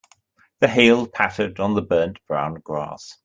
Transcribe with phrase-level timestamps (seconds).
[0.61, 3.19] The hail pattered on the burnt brown grass.